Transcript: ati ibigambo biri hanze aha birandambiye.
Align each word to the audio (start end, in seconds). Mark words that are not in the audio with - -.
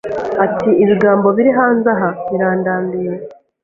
ati 0.45 0.69
ibigambo 0.83 1.27
biri 1.37 1.51
hanze 1.57 1.87
aha 1.95 2.09
birandambiye. 2.29 3.13